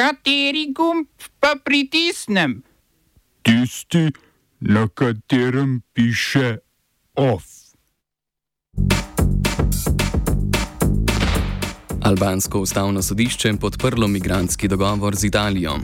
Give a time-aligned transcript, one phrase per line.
[0.00, 1.06] Kateri gumb
[1.40, 2.62] pa pritisnem?
[3.42, 4.08] Tisti,
[4.60, 6.56] na katerem piše
[7.14, 7.44] OF.
[12.02, 15.76] Albansko ustavno sodišče podprlo migranski dogovor z Italijo.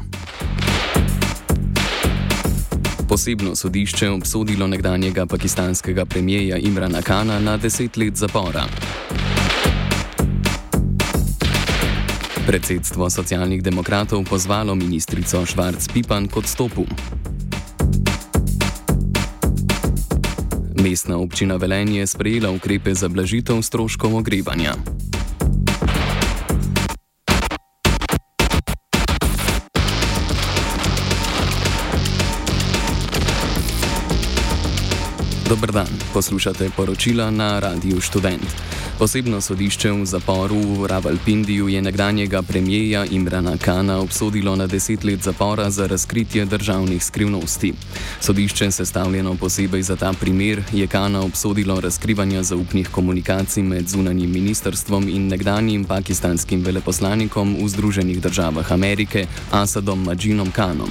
[3.09, 8.64] Posebno sodišče obsodilo nekdanjega pakistanskega premijeja Imrana Kana na deset let zapora.
[12.47, 16.87] Predsedstvo socialnih demokratov pozvalo ministrico Švarc Pipan k odstopu.
[20.79, 24.79] Mestna občina Velenje je sprejela ukrepe za blažitev stroškov ogrevanja.
[35.48, 38.42] Dobr dan, poslušate poročila na Radiu Student.
[38.98, 45.23] Posebno sodišče v zaporu v Ravalpindiju je nekdanjega premijeja Imrana Kana obsodilo na deset let
[45.23, 47.73] zapora za razkritje državnih skrivnosti.
[48.20, 55.09] Sodišče, sestavljeno posebej za ta primer, je Kana obsodilo razkrivanje zaupnih komunikacij med zunanjim ministrstvom
[55.09, 60.91] in nekdanjim pakistanskim veleposlanikom v Združenih državah Amerike Asadom Majinom Kanom.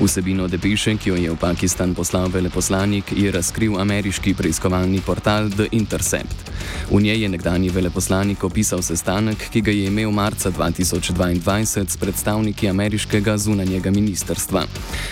[0.00, 5.66] Vsebino depeše, ki jo je v Pakistan poslal veleposlanik, je razkril ameriški preiskovalni portal The
[5.72, 6.50] Intercept.
[6.90, 12.68] V njej je nekdani veleposlanik opisal sestanek, ki ga je imel marca 2022 s predstavniki
[12.68, 14.62] ameriškega zunanjega ministrstva.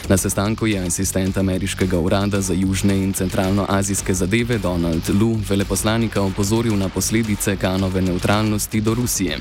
[0.08, 6.76] Na sestanku je asistent ameriškega urada za južne in centralnoazijske zadeve Donald Lu veleposlanika opozoril
[6.76, 9.38] na posledice kanove neutralnosti do Rusije.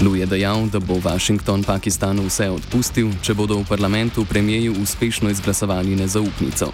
[0.00, 5.30] Lu je dejal, da bo Washington Pakistanu vse odpustil, če bodo v parlamentu premijeju uspešno
[5.30, 6.72] izglasovali nezaupnico.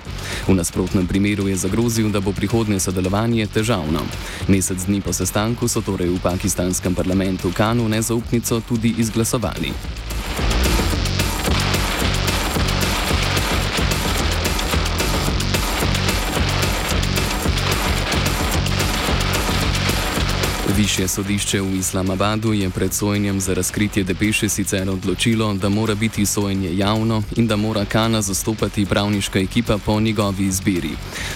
[0.49, 4.07] V nasprotnem primeru je zagrozil, da bo prihodnje sodelovanje težavno.
[4.49, 9.75] Mesec dni po sestanku so torej v pakistanskem parlamentu Kanu nezaupnico tudi izglasovali.
[20.79, 26.27] Višje sodišče v Islamabadu je pred sojenjem za razkritje depeše sicer odločilo, da mora biti
[26.27, 30.91] sojenje javno in da mora Kana zastopati pravniška ekipa po njegovi izbiri.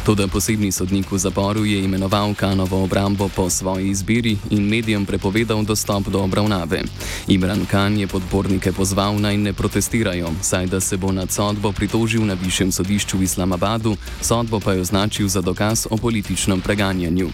[0.06, 5.64] Toda posebni sodnik v zaporu je imenoval Kanovo obrambo po svoji izbiri in medijem prepovedal
[5.64, 6.82] dostop do obravnave.
[7.28, 12.26] Imran Khan je podpornike pozval naj ne protestirajo, saj da se bo nad sodbo pritožil
[12.26, 17.30] na višjem sodišču v Islamabadu, sodbo pa je označil za dokaz o političnem preganjanju.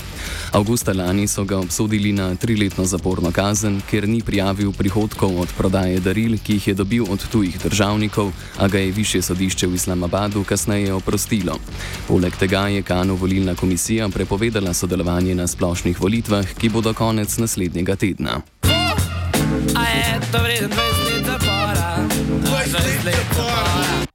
[0.52, 5.48] Augusta lani so ga obsodili obsodili na triletno zaporno kazen, ker ni prijavil prihodkov od
[5.58, 9.74] prodaje daril, ki jih je dobil od tujih državnikov, a ga je više sodišče v
[9.74, 11.58] Islamabadu kasneje oprostilo.
[12.08, 17.96] Poleg tega je Kanu volilna komisija prepovedala sodelovanje na splošnih volitvah, ki bodo konec naslednjega
[17.96, 18.42] tedna.
[19.74, 20.78] A je to vreden 20
[21.10, 21.98] let zapora?
[22.46, 24.07] 20 let zapora.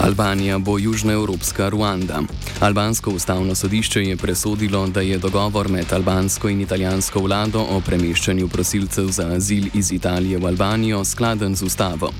[0.00, 2.22] Albanija bo južnoevropska Ruanda.
[2.60, 8.48] Albansko ustavno sodišče je presodilo, da je dogovor med albansko in italijansko vlado o premeščanju
[8.48, 12.10] prosilcev za azil iz Italije v Albanijo skladen z ustavo.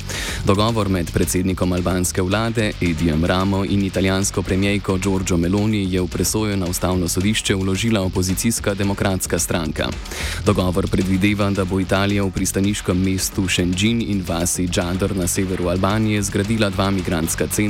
[0.44, 6.56] Dogovor med predsednikom albanske vlade Edijem Ramo in italijansko premijejko Giorgio Meloni je v presojo
[6.56, 9.88] na ustavno sodišče vložila opozicijska demokratska stranka.
[10.46, 16.22] Dogovor predvideva, da bo Italija v pristaniškem mestu Šenžin in vasi Džadr na severu Albanije
[16.22, 17.69] zgradila dva migrantska centra,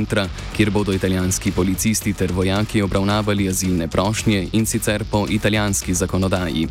[0.57, 6.67] kjer bodo italijanski policisti ter vojaki obravnavali azilne prošnje in sicer po italijanski zakonodaji.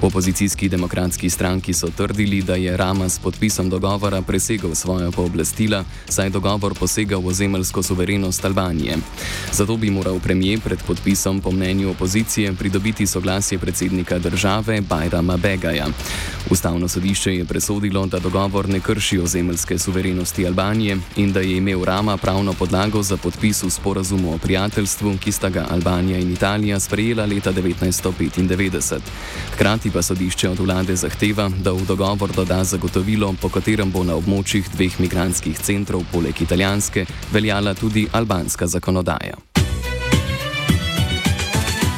[0.00, 5.84] V opozicijski demokratski stranki so trdili, da je Rama s podpisom dogovora presegel svoje pooblastila,
[6.08, 8.96] saj dogovor posega v ozemeljsko suverenost Albanije.
[9.52, 15.86] Zato bi moral premijer pred podpisom po mnenju opozicije pridobiti soglasje predsednika države Bajrama Begaja.
[16.50, 21.84] Ustavno sodišče je presodilo, da dogovor ne krši ozemeljske suverenosti Albanije in da je imel
[21.84, 22.69] Rama pravno podlago
[23.01, 28.99] za podpis v sporazumu o prijateljstvu, ki sta ga Albanija in Italija sprejela leta 1995.
[29.53, 34.15] Hkrati pa sodišče od vlade zahteva, da v dogovor doda zagotovilo, po katerem bo na
[34.15, 39.35] območjih dveh migranskih centrov poleg italijanske veljala tudi albanska zakonodaja.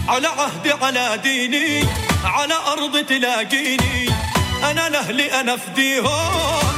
[0.07, 1.83] على عهدي على ديني
[2.24, 4.09] على أرض تلاقيني
[4.63, 6.70] أنا لأهلي أنا فديهم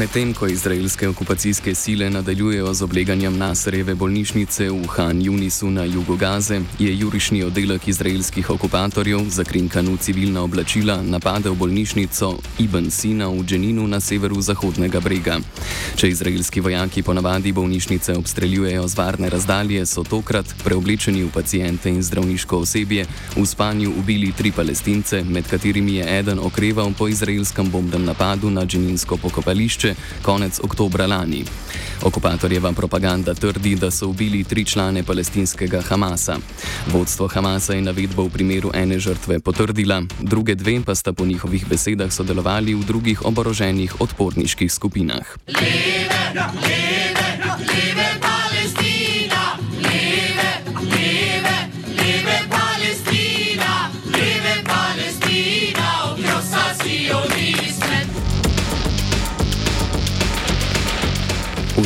[0.00, 6.16] Medtem ko izraelske okupacijske sile nadaljujejo z obleganjem Nasreve bolnišnice v Han Yunisu na jugu
[6.16, 13.44] Gaze, je jurišni oddelek izraelskih okupatorjev, zakrinkan v civilna oblačila, napadel bolnišnico Ibn Sina v
[13.44, 15.36] Dženinu na severu Zahodnega brega.
[15.96, 22.02] Če izraelski vojaki ponavadi bolnišnice obstreljujejo z varne razdalje, so tokrat, preoblečeni v pacijente in
[22.02, 23.04] zdravniško osebje,
[23.36, 28.64] v spanju ubili tri palestince, med katerimi je eden okreval po izraelskem bombnem napadu na
[28.64, 31.44] dženinsko pokopališče sodišče konec oktobra lani.
[32.02, 36.36] Okupatorjeva propaganda trdi, da so ubili tri člane palestinskega Hamasa.
[36.86, 41.66] Vodstvo Hamasa je navedbo v primeru ene žrtve potrdila, druge dve pa sta po njihovih
[41.68, 45.36] besedah sodelovali v drugih oboroženih odporniških skupinah.
[45.48, 46.89] Leve, leve, leve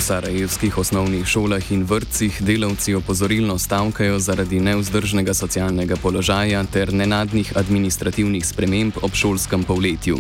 [0.05, 8.45] sarajevskih osnovnih šolah in vrtcih delavci opozorilno stavkajo zaradi neuzdržnega socialnega položaja ter nenadnih administrativnih
[8.47, 10.19] sprememb ob šolskem polletju.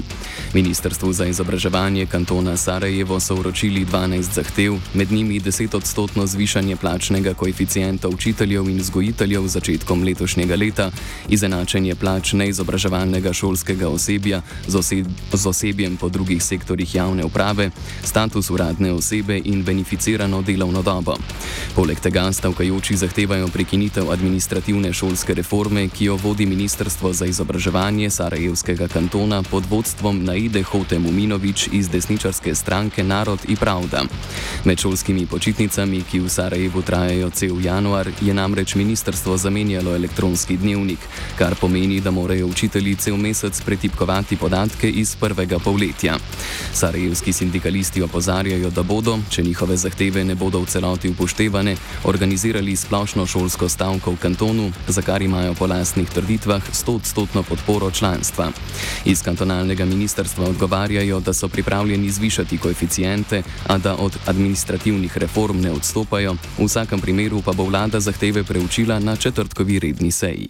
[0.55, 8.09] Ministrstvu za izobraževanje kantona Sarajevo so vročili 12 zahtev, med njimi 10-odstotno zvišanje plačnega koeficienta
[8.09, 10.91] učiteljev in vzgojiteljev začetkom letošnjega leta,
[11.29, 17.71] izenačenje plač neizobraževalnega šolskega osebja z, oseb z osebjem po drugih sektorjih javne uprave,
[18.05, 21.17] status uradne osebe in beneficirano delovno dobo.
[21.75, 28.89] Poleg tega stavkajoči zahtevajo prekinitev administrativne šolske reforme, ki jo vodi Ministrstvo za izobraževanje Sarajevskega
[28.89, 34.05] kantona pod vodstvom Naide Hote Muminovič iz desničarske stranke Narod in Pravda.
[34.65, 40.99] Med šolskimi počitnicami, ki v Sarajevu trajajo cel januar, je namreč ministrstvo zamenjalo elektronski dnevnik,
[41.39, 46.19] kar pomeni, da morajo učitelji cel mesec pretipkovati podatke iz prvega polletja.
[46.73, 52.77] Sarajevski sindikalisti opozarjajo, da bodo, če njihov njihove zahteve ne bodo v celoti upoštevane, organizirali
[52.77, 58.53] splošno šolsko stavko v kantonu, za kar imajo po lastnih trditvah 100-odstotno podporo članstva.
[59.05, 65.71] Iz kantonalnega ministrstva odgovarjajo, da so pripravljeni zvišati koeficijente, a da od administrativnih reform ne
[65.73, 70.49] odstopajo, v vsakem primeru pa bo vlada zahteve preučila na četrtkovi redni seji.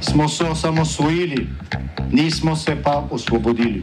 [0.00, 1.48] Smo se osamosvojili,
[2.12, 3.82] nismo se pa osvobodili.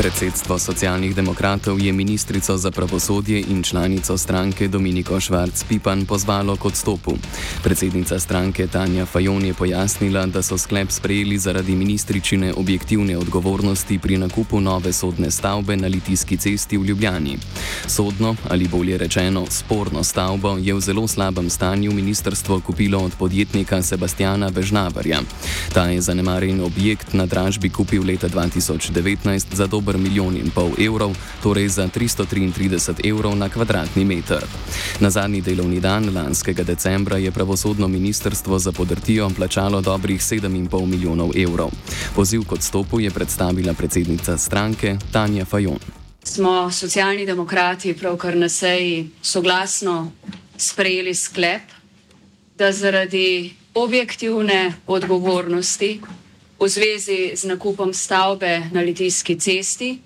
[0.00, 7.12] Predsedstvo socialnih demokratov je ministrico za pravosodje in članico stranke Dominiko Švarc-Pipan pozvalo k odstopu.
[7.62, 14.16] Predsednica stranke Tanja Fajon je pojasnila, da so sklep sprejeli zaradi ministričine objektivne odgovornosti pri
[14.16, 17.36] nakupu nove sodne stavbe na Litijski cesti v Ljubljani.
[17.86, 23.82] Sodno, ali bolje rečeno sporno stavbo, je v zelo slabem stanju ministrstvo kupilo od podjetnika
[23.82, 25.20] Sebastiana Bežnavarja.
[25.72, 30.70] Ta je zanemaren objekt na dražbi kupil leta 2019 za dober dober milijon in pol
[30.78, 34.46] evrov, torej za 333 evrov na kvadratni meter.
[35.00, 41.30] Na zadnji delovni dan lanskega decembra je pravosodno ministrstvo za podrtijo plačalo dobrih 7,5 milijonov
[41.36, 41.70] evrov.
[42.14, 45.78] Poziv k odstopu je predstavila predsednica stranke Tanja Fajon.
[46.24, 50.12] Smo socialni demokrati pravkar na seji soglasno
[50.56, 51.62] sprejeli sklep,
[52.58, 56.00] da zaradi objektivne odgovornosti
[56.60, 59.98] v zvezi z nakupom stavbe na Litijski cesti.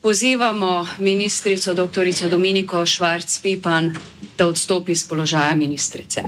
[0.00, 2.06] Pozivamo ministrico dr.
[2.30, 3.90] Dominiko Švarc-Pipan,
[4.38, 6.22] da odstopi z položaja ministrice.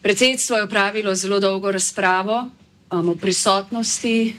[0.00, 2.48] Predsedstvo je upravilo zelo dolgo razpravo
[2.90, 4.34] um, o prisotnosti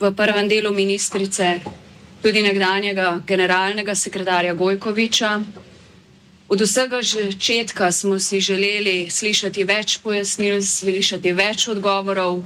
[0.00, 1.60] v prvem delu ministrice,
[2.22, 5.40] tudi nekdanjega generalnega sekretarja Gojkoviča.
[6.48, 12.40] Od vsega začetka smo si želeli slišati več pojasnil, slišati več odgovorov,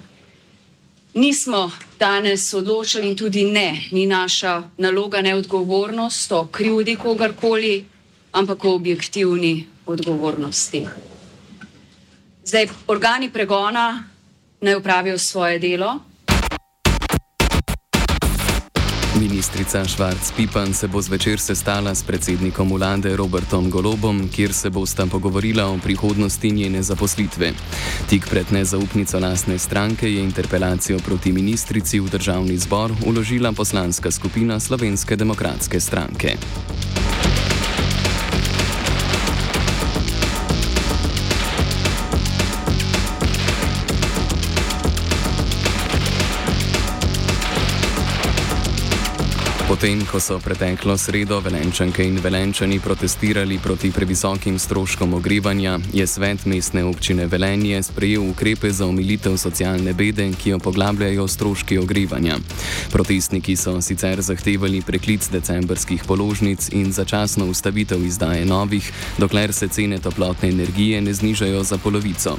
[1.16, 7.84] Nismo danes odločili in tudi ne, ni naša naloga ne odgovornost o krivdi kogarkoli,
[8.32, 10.86] ampak o objektivni odgovornosti.
[12.44, 14.04] Zdaj, organi pregona
[14.60, 15.94] naj upravijo svoje delo.
[19.20, 25.66] Ministrica Švarc-Pipan se bo zvečer sestala s predsednikom vlade Robertom Golobom, kjer se bosta pogovorila
[25.66, 27.52] o prihodnosti njene zaposlitve.
[28.08, 34.60] Tik pred nezaupnico lastne stranke je interpelacijo proti ministrici v državni zbor uložila poslanska skupina
[34.60, 36.36] Slovenske demokratske stranke.
[49.86, 56.42] Potem, ko so preteklo sredo velenčanke in velenčani protestirali proti previsokim stroškom ogrevanja, je svet
[56.46, 62.38] mestne občine Velenje sprejel ukrepe za omilitev socialne bede, ki jo poglabljajo stroški ogrevanja.
[62.90, 69.98] Protestniki so sicer zahtevali preklic decembrskih položnic in začasno ustavitev izdaje novih, dokler se cene
[69.98, 72.38] toplotne energije ne znižajo za polovico.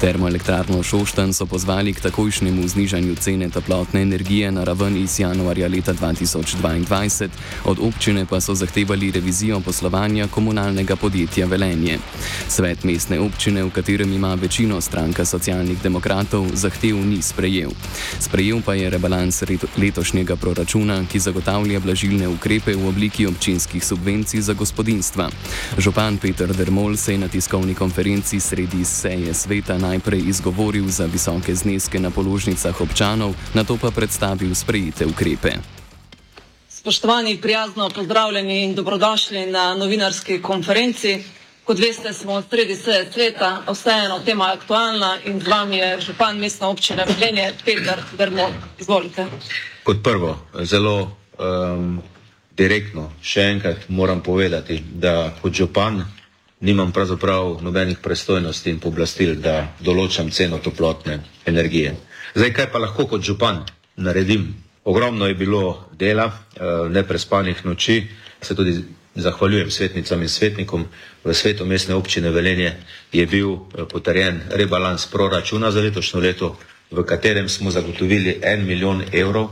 [0.00, 5.94] Termoelektrarno Šoštan so pozvali k takojšnjemu znižanju cene toplotne energije na raven iz januarja leta
[5.94, 6.83] 2020.
[6.84, 7.28] 2022,
[7.64, 11.98] od občine pa so zahtevali revizijo poslovanja komunalnega podjetja Velenje.
[12.48, 17.70] Svet mestne občine, v katerem ima večino stranka socialnih demokratov, zahtev ni sprejel.
[18.18, 19.42] Sprejel pa je rebalans
[19.76, 25.30] letošnjega proračuna, ki zagotavlja blažilne ukrepe v obliki občinskih subvencij za gospodinstva.
[25.78, 31.54] Župan Peter Dermol se je na tiskovni konferenci sredi seje sveta najprej izgovoril za visoke
[31.54, 35.83] zneske na položnicah občanov, na to pa predstavil sprejete ukrepe.
[36.84, 41.24] Spoštovani, prijazno pozdravljeni in dobrodošli na novinarski konferenci.
[41.64, 46.38] Kot veste, smo sredi seje sveta, vseeno tema je aktualna in z vami je župan
[46.38, 48.50] mestne občine Velenje, Peter Dermo.
[48.80, 49.24] Izvolite.
[49.84, 52.02] Kot prvo, zelo um,
[52.52, 56.04] direktno, še enkrat moram povedati, da kot župan
[56.60, 61.96] nimam pravzaprav nobenih prestojnosti in poblastil, da določam ceno toplotne energije.
[62.34, 63.64] Zdaj, kaj pa lahko kot župan
[63.96, 66.26] naredim Ogromno je bilo dela,
[66.56, 68.06] eh, neprespanih noči.
[68.40, 70.86] Se tudi zahvaljujem svetnicam in svetnikom.
[71.24, 72.72] V svetu mestne občine Velenje
[73.12, 76.56] je bil eh, potrjen rebalans proračuna za letošnjo leto,
[76.90, 79.50] v katerem smo zagotovili en milijon evrov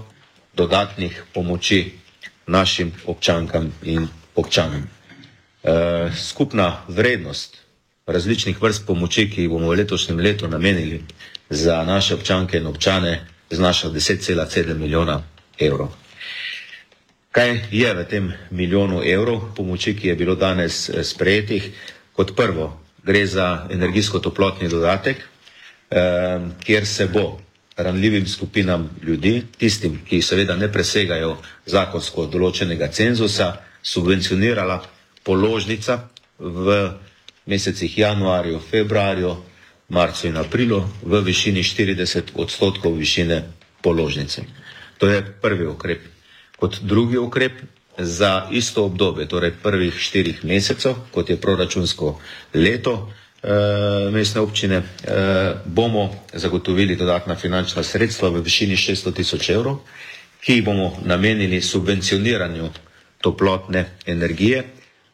[0.54, 1.92] dodatnih pomoči
[2.46, 4.82] našim občankam in občanom.
[5.62, 7.56] Eh, skupna vrednost
[8.06, 11.04] različnih vrst pomoči, ki jih bomo v letošnjem letu namenili
[11.50, 15.22] za naše občanke in občane, znaša 10,7 milijona
[15.58, 15.88] evrov.
[17.32, 21.70] Kaj je v tem milijonu evrov pomoči, ki je bilo danes eh, sprejetih?
[22.12, 27.40] Kot prvo, gre za energijsko-toplotni dodatek, eh, kjer se bo
[27.76, 34.82] ranljivim skupinam ljudi, tistim, ki seveda ne presegajo zakonsko določenega cenzusa, subvencionirala
[35.24, 36.92] položnica v
[37.46, 39.36] mesecih januarju, februarju,
[39.92, 43.42] marcu in aprilu v višini 40 odstotkov višine
[43.84, 44.42] položnice.
[44.98, 46.00] To je prvi ukrep.
[46.56, 47.52] Kot drugi ukrep
[47.98, 52.20] za isto obdobje, torej prvih štirih mesecev, kot je proračunsko
[52.54, 53.48] leto e,
[54.10, 54.84] mestne občine, e,
[55.64, 59.82] bomo zagotovili dodatna finančna sredstva v višini 600 tisoč evrov,
[60.40, 62.70] ki jih bomo namenili subvencioniranju
[63.20, 64.64] toplotne energije,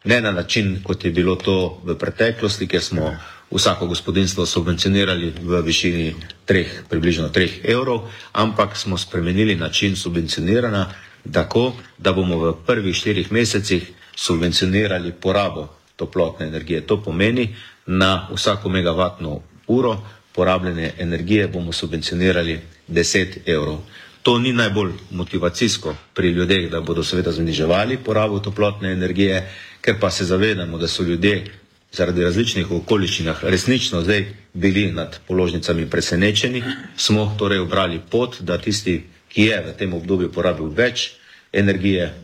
[0.04, 3.10] ne na način, kot je bilo to v preteklosti, ker smo
[3.50, 6.14] vsako gospodinstvo subvencionirali v višini
[6.44, 10.86] treh, približno 3 evrov, ampak smo spremenili način subvencioniranja
[11.32, 16.86] tako, da bomo v prvih štirih mesecih subvencionirali porabo toplotne energije.
[16.86, 20.00] To pomeni, na vsako megavatno uro
[20.32, 23.78] porabljene energije bomo subvencionirali 10 evrov.
[24.22, 29.50] To ni najbolj motivacijsko pri ljudeh, da bodo seveda zniževali porabo toplotne energije,
[29.80, 31.46] ker pa se zavedamo, da so ljudje
[31.92, 36.62] zaradi različnih okoliščinah resnično zdaj bili nad položnicami presenečeni,
[36.96, 41.10] smo torej obrali pot, da tisti, ki je v tem obdobju porabil več
[41.52, 42.14] energije,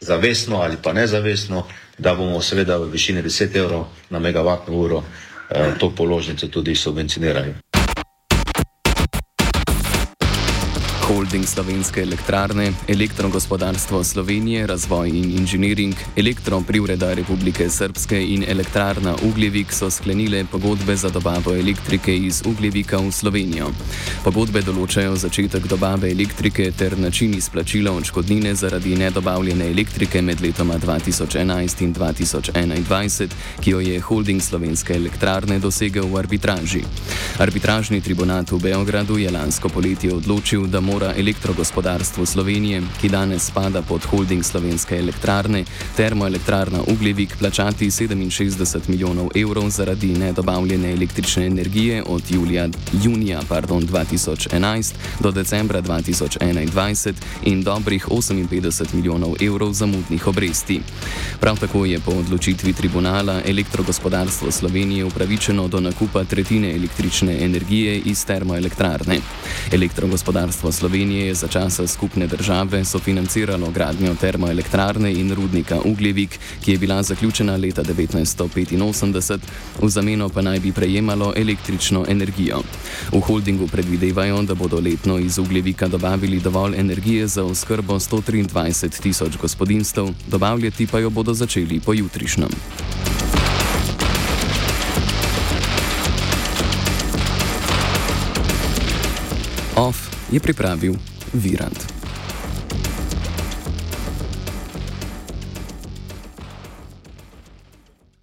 [0.00, 1.66] zavestno ali pa nezavestno,
[1.98, 7.54] da bomo seveda v višini 10 evrov na megavatno uro eh, to položnico tudi subvencionirali.
[11.08, 19.90] Holding Slovenske elektrarne, Elektrogospodarstvo Slovenije, Razvoj in inženiring, Elektroprivreda Republike Srpske in Elektrarna Ugljevik so
[19.90, 23.70] sklenile pogodbe za dobavo elektrike iz Ugljevika v Slovenijo.
[24.24, 31.82] Pogodbe določajo začetek dobave elektrike ter način izplačila odškodnine zaradi nedobavljene elektrike med letoma 2011
[31.88, 36.84] in 2021, ki jo je Holding Slovenske elektrarne dosegel v arbitraži.
[37.38, 43.44] Arbitražni tribunat v Beogradu je lansko poletje odločil, da mora mora elektrogospodarstvo Slovenije, ki danes
[43.46, 45.64] spada pod holding slovenske elektrarne,
[45.96, 52.68] termoelektrarna Ugljevik, plačati 67 milijonov evrov zaradi nedobavljene električne energije od julija,
[53.04, 57.12] junija pardon, 2011 do decembra 2021
[57.44, 60.80] in dobrih 58 milijonov evrov zamudnih obresti.
[61.40, 68.24] Prav tako je po odločitvi tribunala elektrogospodarstvo Slovenije upravičeno do nakupa tretjine električne energije iz
[68.24, 69.20] termoelektrarne.
[69.72, 76.78] Elektrogospodarstvo Slovenije je za časa skupne države sofinanciralo gradnjo termoelektrarne in rudnika Ugljevik, ki je
[76.78, 79.38] bila zaključena leta 1985,
[79.82, 82.62] v zameno pa naj bi prejemalo električno energijo.
[83.12, 89.36] V holdingu predvidevajo, da bodo letno iz Ugljevika dobavili dovolj energije za oskrbo 123 tisoč
[89.36, 92.50] gospodinstv, dobavljati pa jo bodo začeli pojutrišnjem.
[100.30, 100.96] Je pripravil
[101.34, 101.97] Virant.